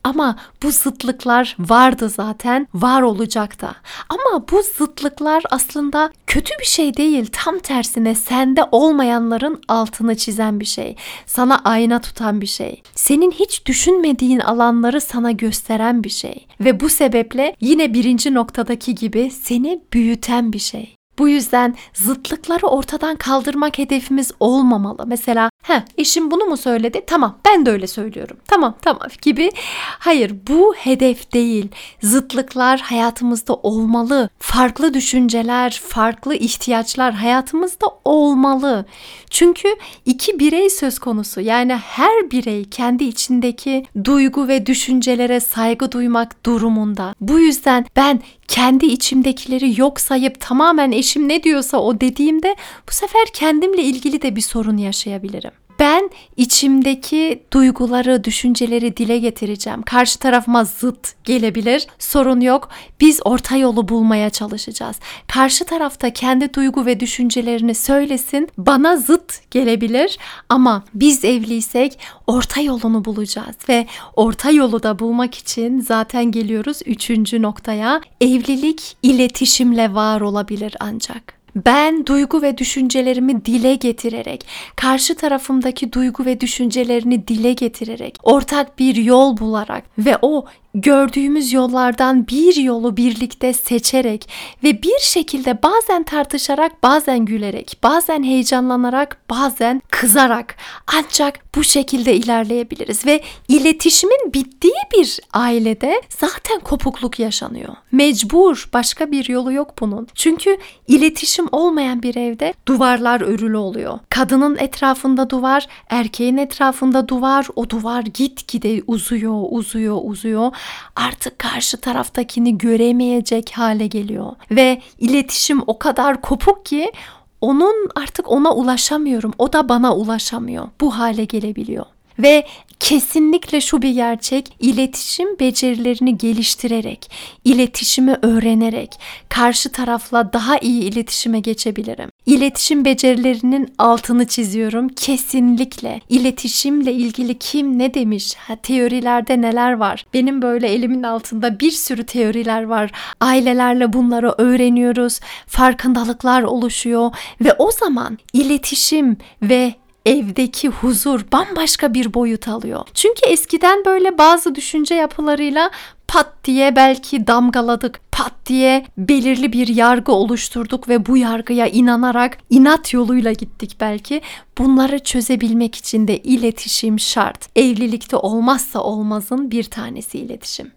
Ama 0.05 0.37
bu 0.63 0.71
zıtlıklar 0.71 1.57
vardı 1.59 2.09
zaten, 2.09 2.69
var 2.75 3.03
olacak 3.03 3.61
da. 3.61 3.75
Ama 4.09 4.49
bu 4.51 4.63
zıtlıklar 4.63 5.43
aslında 5.51 6.11
kötü 6.27 6.51
bir 6.61 6.65
şey 6.67 6.97
değil. 6.97 7.29
Tam 7.33 7.59
tersine 7.59 8.15
sende 8.15 8.65
olmayanların 8.73 9.63
altını 9.69 10.17
çizen 10.17 10.61
bir 10.61 10.65
şey. 10.65 10.97
Sana 11.27 11.61
ayna 11.65 12.01
tutan 12.01 12.41
bir 12.41 12.47
şey. 12.47 12.83
Senin 12.95 13.31
hiç 13.31 13.67
düşünmediğin 13.67 14.41
alanları 14.41 15.01
sana 15.01 15.31
gösteren 15.31 16.05
bir 16.05 16.11
şey. 16.11 16.47
Ve 16.61 16.81
bu 16.81 16.89
sebeple 16.89 17.57
yine 17.61 17.95
birinci 17.95 18.18
noktadaki 18.27 18.95
gibi 18.95 19.31
seni 19.31 19.81
büyüten 19.93 20.53
bir 20.53 20.59
şey. 20.59 20.95
Bu 21.19 21.29
yüzden 21.29 21.75
zıtlıkları 21.95 22.67
ortadan 22.67 23.17
kaldırmak 23.17 23.79
hedefimiz 23.79 24.33
olmamalı. 24.41 25.05
Mesela 25.07 25.51
ha 25.69 25.85
eşim 25.99 26.31
bunu 26.31 26.45
mu 26.45 26.57
söyledi? 26.57 27.03
Tamam 27.07 27.39
ben 27.47 27.67
de 27.67 27.71
öyle 27.71 27.87
söylüyorum. 27.87 28.37
Tamam 28.47 28.77
tamam 28.83 29.09
gibi. 29.23 29.51
Hayır 29.99 30.35
bu 30.49 30.75
hedef 30.75 31.33
değil. 31.33 31.69
Zıtlıklar 32.03 32.81
hayatımızda 32.81 33.55
olmalı. 33.55 34.31
Farklı 34.39 34.95
düşünceler, 34.95 35.81
farklı 35.89 36.35
ihtiyaçlar 36.35 37.15
hayatımızda 37.15 37.87
olmalı. 38.05 38.85
Çünkü 39.31 39.69
iki 40.05 40.39
birey 40.39 40.71
söz 40.71 40.99
konusu. 40.99 41.41
Yani 41.41 41.75
her 41.75 42.31
birey 42.31 42.65
kendi 42.65 43.05
içindeki 43.05 43.87
duygu 44.05 44.49
ve 44.49 44.67
düşüncelere 44.67 45.41
saygı 45.41 45.93
duymak 45.93 46.47
durumunda. 46.47 47.15
Bu 47.21 47.39
yüzden 47.39 47.87
ben 47.97 48.23
kendi 48.49 48.87
içimdekileri 48.87 49.81
yok 49.81 50.01
sayıp 50.01 50.41
tamamen 50.41 50.93
eşim 50.93 51.29
ne 51.29 51.43
diyorsa 51.43 51.79
o 51.79 52.01
dediğimde 52.01 52.57
bu 52.89 52.93
sefer 52.93 53.27
kendimle 53.33 53.83
ilgili 53.83 54.23
de 54.23 54.37
bir 54.37 54.41
sorun 54.41 54.77
yaşayabilirim. 54.77 55.53
Ben 55.79 56.11
içimdeki 56.37 57.43
duyguları, 57.53 58.25
düşünceleri 58.25 58.97
dile 58.97 59.19
getireceğim. 59.19 59.83
Karşı 59.83 60.19
tarafıma 60.19 60.65
zıt 60.65 61.25
gelebilir. 61.25 61.87
Sorun 61.99 62.41
yok. 62.41 62.69
Biz 63.01 63.21
orta 63.25 63.57
yolu 63.57 63.89
bulmaya 63.89 64.31
çalışacağız. 64.31 64.97
Karşı 65.29 65.65
tarafta 65.65 66.13
kendi 66.13 66.55
duygu 66.55 66.87
ve 66.87 67.01
düşüncelerini 67.01 67.75
söylesin. 67.75 68.49
Bana 68.59 68.97
zıt 68.97 69.51
gelebilir 69.51 70.19
ama 70.49 70.85
biz 70.95 71.25
evliysek 71.25 71.99
orta 72.27 72.61
yolunu 72.61 73.05
bulacağız 73.05 73.57
ve 73.69 73.87
orta 74.17 74.51
yolu 74.51 74.83
da 74.83 74.99
bulmak 74.99 75.35
için 75.35 75.81
zaten 75.81 76.25
geliyoruz 76.25 76.81
üçüncü 76.87 77.43
noktaya. 77.43 78.01
Evlilik 78.21 78.97
iletişimle 79.03 79.95
var 79.95 80.21
olabilir 80.21 80.77
ancak 80.81 81.38
ben 81.67 82.07
duygu 82.07 82.43
ve 82.43 82.59
düşüncelerimi 82.59 83.45
dile 83.45 83.75
getirerek, 83.75 84.47
karşı 84.77 85.15
tarafımdaki 85.15 85.93
duygu 85.93 86.25
ve 86.25 86.41
düşüncelerini 86.41 87.29
dile 87.29 87.53
getirerek, 87.53 88.19
ortak 88.23 88.79
bir 88.79 88.97
yol 88.97 89.37
bularak 89.37 89.85
ve 89.99 90.19
o 90.23 90.45
gördüğümüz 90.75 91.53
yollardan 91.53 92.29
bir 92.29 92.57
yolu 92.57 92.97
birlikte 92.97 93.53
seçerek 93.53 94.29
ve 94.65 94.83
bir 94.83 94.99
şekilde 95.01 95.63
bazen 95.63 96.03
tartışarak, 96.03 96.83
bazen 96.83 97.19
gülerek, 97.19 97.79
bazen 97.83 98.23
heyecanlanarak, 98.23 99.19
bazen 99.31 99.83
kızarak 99.91 100.57
ancak 100.87 101.55
bu 101.55 101.65
şekilde 101.65 102.17
ilerleyebiliriz 102.17 103.07
ve 103.07 103.21
iletişimin 103.49 104.33
bittiği 104.35 104.75
bir 104.99 105.21
ailede 105.33 106.03
zaten 106.09 106.61
kopukluk 106.61 107.19
yaşanıyor. 107.19 107.75
Mecbur 107.93 108.69
başka 108.73 109.11
bir 109.11 109.29
yolu 109.29 109.53
yok 109.53 109.75
bunun. 109.81 110.09
Çünkü 110.15 110.59
iletişim 110.87 111.47
olmayan 111.53 112.03
bir 112.03 112.17
evde 112.17 112.55
duvarlar 112.69 113.21
örülü 113.21 113.57
oluyor. 113.57 113.99
Kadının 114.11 114.57
etrafında 114.57 115.31
duvar, 115.31 115.67
erkeğin 115.91 116.37
etrafında 116.37 117.09
duvar, 117.09 117.47
o 117.57 117.71
duvar 117.71 118.03
gitgide 118.03 118.83
uzuyor, 118.87 119.45
uzuyor, 119.51 119.99
uzuyor 120.03 120.53
artık 120.97 121.39
karşı 121.39 121.77
taraftakini 121.77 122.59
göremeyecek 122.59 123.51
hale 123.55 123.87
geliyor. 123.87 124.33
Ve 124.51 124.83
iletişim 124.99 125.63
o 125.67 125.79
kadar 125.79 126.21
kopuk 126.21 126.67
ki 126.67 126.93
onun 127.41 127.91
artık 127.95 128.31
ona 128.31 128.55
ulaşamıyorum. 128.55 129.33
O 129.39 129.53
da 129.53 129.69
bana 129.69 129.97
ulaşamıyor. 129.97 130.69
Bu 130.81 130.99
hale 130.99 131.25
gelebiliyor. 131.25 131.87
Ve 132.19 132.47
kesinlikle 132.81 133.61
şu 133.61 133.83
bir 133.83 133.91
gerçek 133.91 134.57
iletişim 134.61 135.39
becerilerini 135.39 136.19
geliştirerek, 136.19 137.11
iletişimi 137.45 138.17
öğrenerek 138.23 139.01
karşı 139.29 139.73
tarafla 139.73 140.33
daha 140.33 140.59
iyi 140.59 140.83
iletişime 140.83 141.41
geçebilirim. 141.41 142.11
İletişim 142.29 142.85
becerilerinin 142.85 143.75
altını 143.79 144.27
çiziyorum 144.27 144.89
kesinlikle. 144.89 146.01
İletişimle 146.09 146.93
ilgili 146.93 147.39
kim 147.39 147.79
ne 147.79 147.95
demiş? 147.95 148.35
Ha, 148.35 148.57
teorilerde 148.57 149.41
neler 149.41 149.73
var? 149.73 150.07
Benim 150.15 150.43
böyle 150.43 150.69
elimin 150.69 151.03
altında 151.03 151.61
bir 151.61 151.71
sürü 151.71 152.07
teoriler 152.07 152.63
var. 152.63 152.91
Ailelerle 153.21 153.93
bunları 153.93 154.35
öğreniyoruz. 154.39 155.21
Farkındalıklar 155.47 156.43
oluşuyor 156.43 157.11
ve 157.41 157.53
o 157.59 157.71
zaman 157.71 158.19
iletişim 158.33 159.17
ve 159.43 159.75
evdeki 160.07 160.69
huzur 160.69 161.21
bambaşka 161.33 161.95
bir 161.95 162.15
boyut 162.15 162.49
alıyor. 162.49 162.87
Çünkü 162.95 163.27
eskiden 163.27 163.85
böyle 163.85 164.19
bazı 164.19 164.55
düşünce 164.55 164.95
yapılarıyla 164.95 165.71
pat 166.09 166.35
diye 166.45 166.77
belki 166.77 167.27
damgaladık, 167.27 168.01
pat 168.13 168.33
diye 168.47 168.85
belirli 168.99 169.53
bir 169.53 169.69
yargı 169.69 170.13
oluşturduk 170.13 170.89
ve 170.89 171.07
bu 171.07 171.17
yargıya 171.17 171.67
inanarak 171.67 172.39
inat 172.51 172.93
yoluyla 172.93 173.33
gittik 173.33 173.77
belki. 173.81 174.21
Bunları 174.59 174.99
çözebilmek 174.99 175.75
için 175.75 176.09
de 176.09 176.19
iletişim 176.19 177.01
şart. 177.01 177.49
Evlilikte 177.57 178.17
olmazsa 178.17 178.81
olmazın 178.81 179.51
bir 179.51 179.65
tanesi 179.65 180.19
iletişim. 180.19 180.73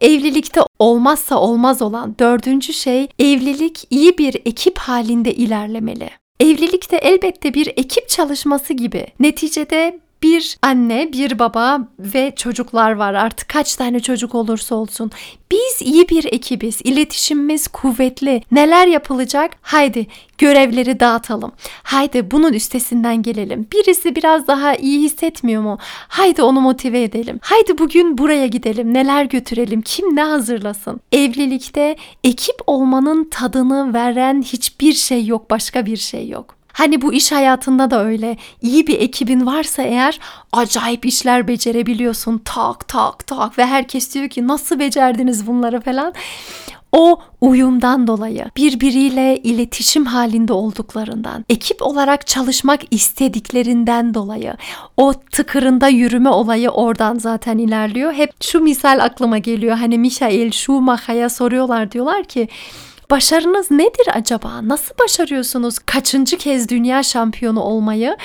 Evlilikte 0.00 0.60
olmazsa 0.78 1.38
olmaz 1.38 1.82
olan 1.82 2.14
dördüncü 2.18 2.72
şey 2.72 3.08
evlilik 3.18 3.84
iyi 3.90 4.18
bir 4.18 4.34
ekip 4.34 4.78
halinde 4.78 5.34
ilerlemeli. 5.34 6.10
Evlilikte 6.40 6.96
elbette 6.96 7.54
bir 7.54 7.66
ekip 7.66 8.08
çalışması 8.08 8.72
gibi. 8.72 9.06
Neticede 9.20 10.00
bir 10.22 10.56
anne, 10.62 11.12
bir 11.12 11.38
baba 11.38 11.80
ve 11.98 12.32
çocuklar 12.36 12.92
var. 12.92 13.14
Artık 13.14 13.48
kaç 13.48 13.76
tane 13.76 14.00
çocuk 14.00 14.34
olursa 14.34 14.74
olsun. 14.74 15.10
Biz 15.50 15.82
iyi 15.82 16.08
bir 16.08 16.24
ekibiz. 16.24 16.80
İletişimimiz 16.84 17.68
kuvvetli. 17.68 18.42
Neler 18.52 18.86
yapılacak? 18.86 19.56
Haydi 19.62 20.06
görevleri 20.38 21.00
dağıtalım. 21.00 21.52
Haydi 21.82 22.30
bunun 22.30 22.52
üstesinden 22.52 23.22
gelelim. 23.22 23.66
Birisi 23.72 24.16
biraz 24.16 24.46
daha 24.46 24.74
iyi 24.74 25.02
hissetmiyor 25.02 25.62
mu? 25.62 25.78
Haydi 26.08 26.42
onu 26.42 26.60
motive 26.60 27.02
edelim. 27.02 27.38
Haydi 27.42 27.78
bugün 27.78 28.18
buraya 28.18 28.46
gidelim. 28.46 28.94
Neler 28.94 29.24
götürelim? 29.24 29.82
Kim 29.82 30.16
ne 30.16 30.22
hazırlasın? 30.22 31.00
Evlilikte 31.12 31.96
ekip 32.24 32.56
olmanın 32.66 33.28
tadını 33.30 33.94
veren 33.94 34.42
hiçbir 34.42 34.92
şey 34.92 35.26
yok, 35.26 35.50
başka 35.50 35.86
bir 35.86 35.96
şey 35.96 36.28
yok. 36.28 36.59
Hani 36.80 37.02
bu 37.02 37.12
iş 37.12 37.32
hayatında 37.32 37.90
da 37.90 38.04
öyle. 38.04 38.36
İyi 38.62 38.86
bir 38.86 39.00
ekibin 39.00 39.46
varsa 39.46 39.82
eğer 39.82 40.20
acayip 40.52 41.06
işler 41.06 41.48
becerebiliyorsun. 41.48 42.38
Tak 42.44 42.88
tak 42.88 43.26
tak 43.26 43.58
ve 43.58 43.66
herkes 43.66 44.14
diyor 44.14 44.28
ki 44.28 44.48
nasıl 44.48 44.78
becerdiniz 44.78 45.46
bunları 45.46 45.80
falan. 45.80 46.14
O 46.92 47.20
uyumdan 47.40 48.06
dolayı, 48.06 48.44
birbiriyle 48.56 49.36
iletişim 49.36 50.06
halinde 50.06 50.52
olduklarından, 50.52 51.44
ekip 51.48 51.82
olarak 51.82 52.26
çalışmak 52.26 52.80
istediklerinden 52.90 54.14
dolayı, 54.14 54.54
o 54.96 55.14
tıkırında 55.14 55.88
yürüme 55.88 56.30
olayı 56.30 56.70
oradan 56.70 57.18
zaten 57.18 57.58
ilerliyor. 57.58 58.12
Hep 58.12 58.30
şu 58.40 58.60
misal 58.60 58.98
aklıma 59.04 59.38
geliyor. 59.38 59.76
Hani 59.76 59.98
Michael 59.98 60.50
Schumacher'a 60.50 61.28
soruyorlar 61.28 61.92
diyorlar 61.92 62.24
ki 62.24 62.48
Başarınız 63.10 63.70
nedir 63.70 64.06
acaba? 64.14 64.68
Nasıl 64.68 64.94
başarıyorsunuz 65.02 65.78
kaçıncı 65.78 66.38
kez 66.38 66.68
dünya 66.68 67.02
şampiyonu 67.02 67.60
olmayı? 67.60 68.16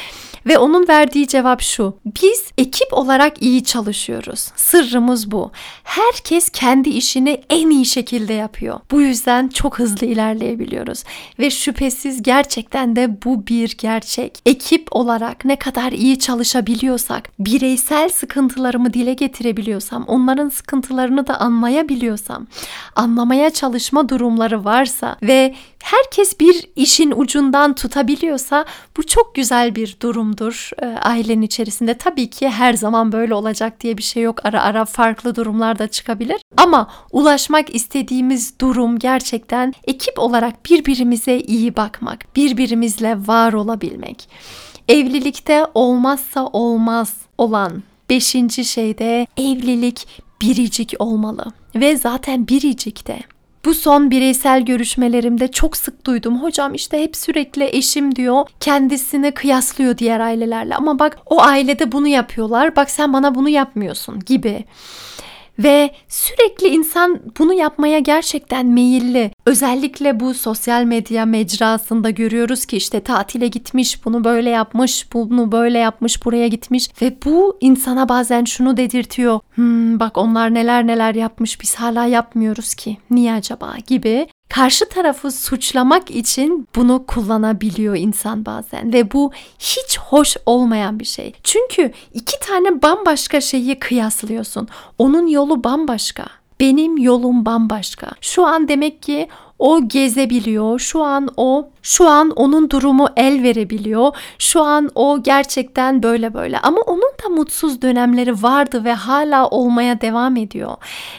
Ve 0.46 0.58
onun 0.58 0.88
verdiği 0.88 1.27
cevap 1.27 1.62
şu. 1.62 1.98
Biz 2.06 2.51
ekip 2.58 2.94
olarak 2.94 3.42
iyi 3.42 3.63
çalışıyoruz. 3.63 4.51
Sırrımız 4.56 5.32
bu. 5.32 5.51
Herkes 5.84 6.50
kendi 6.50 6.89
işini 6.89 7.42
en 7.50 7.70
iyi 7.70 7.86
şekilde 7.86 8.34
yapıyor. 8.34 8.80
Bu 8.92 9.01
yüzden 9.01 9.48
çok 9.48 9.80
hızlı 9.80 10.08
ilerleyebiliyoruz. 10.08 11.04
Ve 11.39 11.50
şüphesiz 11.50 12.24
gerçekten 12.24 12.96
de 12.96 13.18
bu 13.25 13.48
bir 13.48 13.77
gerçek. 13.77 14.39
Ekip 14.46 14.88
olarak 14.92 15.46
ne 15.46 15.56
kadar 15.56 15.92
iyi 15.92 16.20
çalışabiliyorsak, 16.20 17.30
bireysel 17.39 18.10
sıkıntılarımı 18.10 18.94
dile 18.94 19.13
getirebiliyorsam, 19.13 20.04
onların 20.08 20.50
sıkıntılarını 20.50 21.27
da 21.27 21.39
anlayabiliyorsam, 21.39 22.48
anlamaya 22.96 23.50
çalışma 23.50 24.10
durumları 24.10 24.63
varsa 24.75 25.17
ve 25.24 25.55
herkes 25.84 26.39
bir 26.39 26.67
işin 26.75 27.13
ucundan 27.15 27.75
tutabiliyorsa 27.75 28.65
bu 28.98 29.03
çok 29.03 29.36
güzel 29.36 29.75
bir 29.75 29.98
durumdur 30.01 30.70
e, 30.82 30.86
ailenin 30.86 31.41
içerisinde. 31.41 31.94
Tabii 31.98 32.29
ki 32.29 32.50
her 32.50 32.74
zaman 32.74 33.12
böyle 33.12 33.34
olacak 33.34 33.82
diye 33.82 33.98
bir 33.98 34.03
şey 34.03 34.24
yok. 34.24 34.46
Ara 34.46 34.62
ara 34.62 34.86
farklı 34.86 35.36
durumlar 35.36 35.79
da 35.79 35.88
çıkabilir. 35.88 36.41
Ama 36.58 36.91
ulaşmak 37.12 37.75
istediğimiz 37.75 38.60
durum 38.62 39.00
gerçekten 39.00 39.74
ekip 39.88 40.20
olarak 40.20 40.65
birbirimize 40.65 41.39
iyi 41.39 41.75
bakmak, 41.75 42.36
birbirimizle 42.36 43.17
var 43.27 43.53
olabilmek. 43.53 44.29
Evlilikte 44.88 45.66
olmazsa 45.74 46.46
olmaz 46.46 47.14
olan 47.38 47.83
beşinci 48.09 48.66
şeyde 48.66 49.27
evlilik 49.38 50.07
biricik 50.42 50.94
olmalı 51.00 51.46
ve 51.75 51.98
zaten 51.98 52.48
biricik 52.48 53.07
de 53.07 53.20
bu 53.66 53.74
son 53.74 54.12
bireysel 54.12 54.66
görüşmelerimde 54.66 55.51
çok 55.51 55.78
sık 55.78 56.06
duydum. 56.06 56.44
Hocam 56.44 56.74
işte 56.74 57.01
hep 57.04 57.16
sürekli 57.16 57.64
eşim 57.64 58.16
diyor 58.16 58.46
kendisini 58.60 59.32
kıyaslıyor 59.32 59.98
diğer 59.98 60.20
ailelerle. 60.20 60.75
Ama 60.75 61.00
bak 61.00 61.18
o 61.25 61.42
ailede 61.42 61.92
bunu 61.92 62.08
yapıyorlar. 62.08 62.75
Bak 62.75 62.90
sen 62.90 63.14
bana 63.14 63.36
bunu 63.36 63.50
yapmıyorsun 63.50 64.20
gibi. 64.20 64.66
Ve 65.59 65.91
sürekli 66.07 66.68
insan 66.68 67.20
bunu 67.39 67.53
yapmaya 67.53 68.00
gerçekten 68.00 68.65
meyilli. 68.65 69.31
Özellikle 69.46 70.20
bu 70.20 70.33
sosyal 70.33 70.83
medya 70.83 71.25
mecrasında 71.25 72.09
görüyoruz 72.09 72.65
ki 72.65 72.77
işte 72.77 73.00
tatile 73.00 73.48
gitmiş, 73.48 74.05
bunu 74.05 74.24
böyle 74.24 74.50
yapmış, 74.50 75.13
bunu 75.13 75.51
böyle 75.51 75.77
yapmış, 75.77 76.25
buraya 76.25 76.48
gitmiş 76.48 76.89
ve 77.01 77.13
bu 77.25 77.57
insana 77.61 78.09
bazen 78.09 78.44
şunu 78.46 78.77
dedirtiyor. 78.77 79.39
Hmm, 79.55 80.00
bak 80.00 80.18
onlar 80.18 80.53
neler 80.53 80.87
neler 80.87 81.15
yapmış 81.15 81.61
biz 81.61 81.75
hala 81.75 82.05
yapmıyoruz 82.05 82.74
ki. 82.74 82.98
Niye 83.09 83.33
acaba 83.33 83.75
gibi 83.87 84.27
karşı 84.55 84.89
tarafı 84.89 85.31
suçlamak 85.31 86.11
için 86.11 86.68
bunu 86.75 87.05
kullanabiliyor 87.05 87.96
insan 87.96 88.46
bazen 88.46 88.94
ve 88.94 89.11
bu 89.11 89.31
hiç 89.59 90.00
hoş 90.00 90.37
olmayan 90.46 91.00
bir 91.00 91.05
şey. 91.05 91.33
Çünkü 91.44 91.91
iki 92.13 92.39
tane 92.39 92.81
bambaşka 92.81 93.41
şeyi 93.41 93.79
kıyaslıyorsun. 93.79 94.68
Onun 94.98 95.27
yolu 95.27 95.63
bambaşka. 95.63 96.25
Benim 96.59 96.98
yolum 96.98 97.46
bambaşka. 97.46 98.07
Şu 98.22 98.46
an 98.46 98.68
demek 98.68 99.01
ki 99.01 99.27
o 99.59 99.87
gezebiliyor. 99.87 100.79
Şu 100.79 101.03
an 101.03 101.29
o 101.37 101.70
şu 101.81 102.07
an 102.07 102.29
onun 102.29 102.70
durumu 102.70 103.07
el 103.15 103.44
verebiliyor. 103.44 104.15
Şu 104.39 104.61
an 104.61 104.91
o 104.96 105.24
gerçekten 105.24 106.03
böyle 106.03 106.33
böyle 106.33 106.59
ama 106.59 106.81
onun 106.81 107.11
da 107.24 107.29
mutsuz 107.29 107.81
dönemleri 107.81 108.44
vardı 108.44 108.83
ve 108.83 108.94
hala 108.94 109.48
olmaya 109.48 110.01
devam 110.01 110.35
ediyor. 110.35 110.75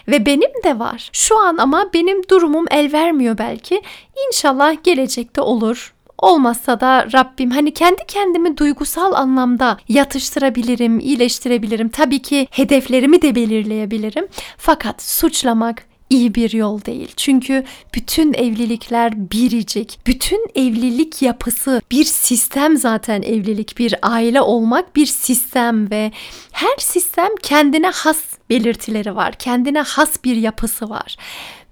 Ve 0.08 0.26
benim 0.26 0.50
de 0.64 0.78
var. 0.78 1.10
Şu 1.12 1.38
an 1.38 1.56
ama 1.56 1.84
benim 1.94 2.28
durumum 2.28 2.64
el 2.70 2.92
vermiyor 2.92 3.38
belki. 3.38 3.82
İnşallah 4.28 4.76
gelecekte 4.82 5.40
olur. 5.40 5.92
Olmazsa 6.18 6.80
da 6.80 7.06
Rabbim 7.12 7.50
hani 7.50 7.74
kendi 7.74 8.06
kendimi 8.08 8.56
duygusal 8.56 9.12
anlamda 9.12 9.78
yatıştırabilirim, 9.88 11.00
iyileştirebilirim. 11.00 11.88
Tabii 11.88 12.22
ki 12.22 12.48
hedeflerimi 12.50 13.22
de 13.22 13.34
belirleyebilirim. 13.34 14.26
Fakat 14.58 15.02
suçlamak, 15.02 15.86
iyi 16.10 16.34
bir 16.34 16.52
yol 16.52 16.84
değil. 16.84 17.12
Çünkü 17.16 17.64
bütün 17.94 18.34
evlilikler 18.34 19.30
biricik. 19.30 19.98
Bütün 20.06 20.46
evlilik 20.54 21.22
yapısı 21.22 21.82
bir 21.90 22.04
sistem 22.04 22.76
zaten 22.76 23.22
evlilik. 23.22 23.78
Bir 23.78 23.94
aile 24.02 24.40
olmak 24.40 24.96
bir 24.96 25.06
sistem 25.06 25.90
ve 25.90 26.12
her 26.52 26.76
sistem 26.78 27.28
kendine 27.42 27.90
has 27.90 28.20
belirtileri 28.50 29.16
var. 29.16 29.32
Kendine 29.32 29.80
has 29.80 30.24
bir 30.24 30.36
yapısı 30.36 30.90
var. 30.90 31.16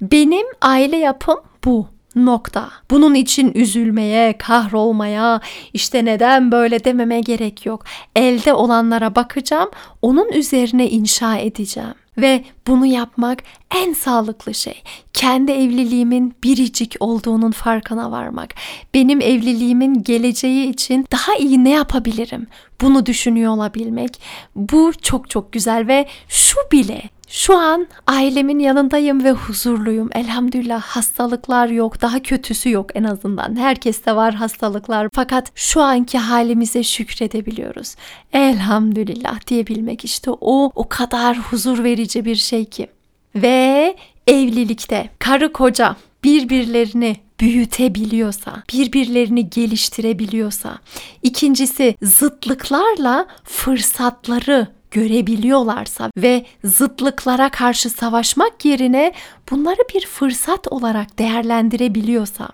Benim 0.00 0.46
aile 0.62 0.96
yapım 0.96 1.38
bu. 1.64 1.94
Nokta. 2.16 2.70
Bunun 2.90 3.14
için 3.14 3.52
üzülmeye, 3.54 4.38
kahrolmaya, 4.38 5.40
işte 5.72 6.04
neden 6.04 6.52
böyle 6.52 6.84
dememe 6.84 7.20
gerek 7.20 7.66
yok. 7.66 7.84
Elde 8.16 8.54
olanlara 8.54 9.14
bakacağım, 9.14 9.70
onun 10.02 10.32
üzerine 10.32 10.90
inşa 10.90 11.36
edeceğim. 11.36 11.94
Ve 12.18 12.44
bunu 12.66 12.86
yapmak 12.86 13.42
en 13.74 13.92
sağlıklı 13.92 14.54
şey. 14.54 14.82
Kendi 15.12 15.52
evliliğimin 15.52 16.34
biricik 16.44 16.96
olduğunun 17.00 17.50
farkına 17.50 18.10
varmak. 18.10 18.54
Benim 18.94 19.20
evliliğimin 19.20 20.02
geleceği 20.02 20.70
için 20.70 21.06
daha 21.12 21.36
iyi 21.36 21.64
ne 21.64 21.70
yapabilirim? 21.70 22.46
Bunu 22.80 23.06
düşünüyor 23.06 23.52
olabilmek. 23.52 24.20
Bu 24.56 24.92
çok 25.02 25.30
çok 25.30 25.52
güzel 25.52 25.88
ve 25.88 26.06
şu 26.28 26.58
bile 26.72 27.02
şu 27.28 27.56
an 27.56 27.86
ailemin 28.06 28.58
yanındayım 28.58 29.24
ve 29.24 29.32
huzurluyum. 29.32 30.10
Elhamdülillah 30.14 30.82
hastalıklar 30.82 31.68
yok. 31.68 32.02
Daha 32.02 32.22
kötüsü 32.22 32.70
yok 32.70 32.90
en 32.94 33.04
azından. 33.04 33.56
Herkeste 33.56 34.16
var 34.16 34.34
hastalıklar. 34.34 35.08
Fakat 35.14 35.52
şu 35.54 35.82
anki 35.82 36.18
halimize 36.18 36.82
şükredebiliyoruz. 36.82 37.94
Elhamdülillah 38.32 39.46
diyebilmek 39.46 40.04
işte 40.04 40.30
o 40.30 40.70
o 40.74 40.88
kadar 40.88 41.38
huzur 41.38 41.84
verici 41.84 42.24
bir 42.24 42.36
şey 42.36 42.64
ki. 42.64 42.86
Ve 43.34 43.96
evlilikte 44.26 45.10
karı 45.18 45.52
koca 45.52 45.96
birbirlerini 46.24 47.16
büyütebiliyorsa, 47.40 48.62
birbirlerini 48.72 49.50
geliştirebiliyorsa, 49.50 50.78
ikincisi 51.22 51.96
zıtlıklarla 52.02 53.26
fırsatları 53.44 54.68
görebiliyorlarsa 54.94 56.10
ve 56.16 56.46
zıtlıklara 56.64 57.48
karşı 57.48 57.90
savaşmak 57.90 58.64
yerine 58.64 59.12
bunları 59.50 59.80
bir 59.94 60.06
fırsat 60.06 60.68
olarak 60.68 61.18
değerlendirebiliyorsa 61.18 62.48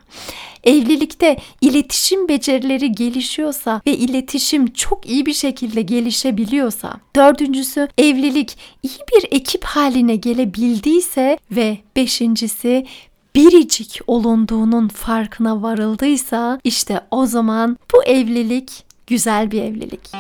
evlilikte 0.64 1.37
iletişim 1.61 2.29
becerileri 2.29 2.92
gelişiyorsa 2.92 3.81
ve 3.87 3.92
iletişim 3.92 4.72
çok 4.72 5.07
iyi 5.07 5.26
bir 5.26 5.33
şekilde 5.33 5.83
gelişebiliyorsa, 5.83 6.94
dördüncüsü 7.16 7.88
evlilik 7.98 8.57
iyi 8.83 8.98
bir 9.12 9.29
ekip 9.31 9.64
haline 9.64 10.16
gelebildiyse 10.16 11.38
ve 11.50 11.79
beşincisi 11.96 12.87
biricik 13.35 14.00
olunduğunun 14.07 14.88
farkına 14.88 15.62
varıldıysa 15.62 16.61
işte 16.64 17.00
o 17.11 17.26
zaman 17.26 17.79
bu 17.94 18.05
evlilik 18.05 18.85
güzel 19.07 19.50
bir 19.50 19.62
evlilik. 19.62 20.11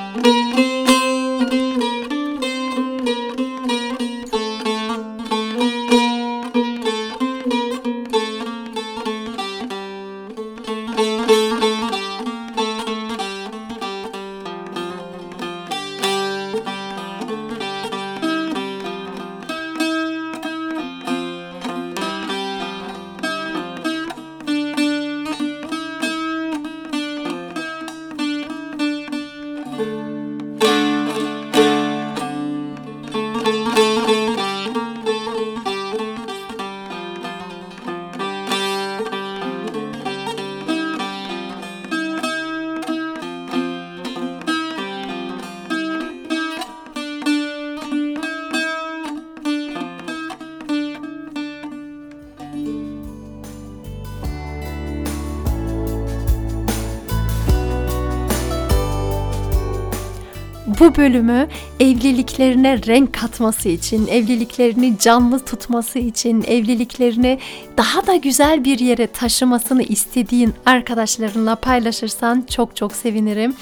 bu 60.80 60.96
bölümü 60.96 61.48
evliliklerine 61.80 62.86
renk 62.86 63.14
katması 63.14 63.68
için, 63.68 64.06
evliliklerini 64.06 64.98
canlı 64.98 65.44
tutması 65.44 65.98
için, 65.98 66.42
evliliklerini 66.42 67.38
daha 67.76 68.06
da 68.06 68.16
güzel 68.16 68.64
bir 68.64 68.78
yere 68.78 69.06
taşımasını 69.06 69.82
istediğin 69.82 70.54
arkadaşlarınla 70.66 71.54
paylaşırsan 71.54 72.46
çok 72.50 72.76
çok 72.76 72.92
sevinirim. 72.92 73.54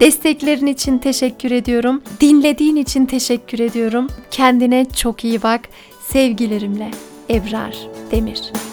Desteklerin 0.00 0.66
için 0.66 0.98
teşekkür 0.98 1.50
ediyorum. 1.50 2.02
Dinlediğin 2.20 2.76
için 2.76 3.06
teşekkür 3.06 3.58
ediyorum. 3.58 4.06
Kendine 4.30 4.86
çok 4.96 5.24
iyi 5.24 5.42
bak. 5.42 5.60
Sevgilerimle 6.08 6.90
Ebrar 7.30 7.76
Demir. 8.10 8.71